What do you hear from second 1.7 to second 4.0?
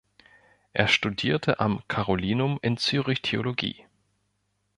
Carolinum in Zürich Theologie.